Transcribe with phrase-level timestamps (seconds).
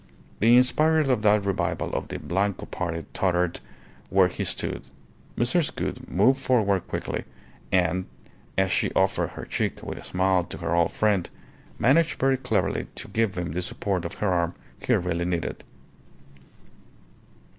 [0.39, 3.59] The inspirer of that revival of the Blanco party tottered
[4.09, 4.81] where he stood.
[5.37, 5.75] Mrs.
[5.75, 7.23] Gould moved forward quickly
[7.71, 8.05] and,
[8.57, 11.29] as she offered her cheek with a smile to her old friend,
[11.77, 15.63] managed very cleverly to give him the support of her arm he really needed.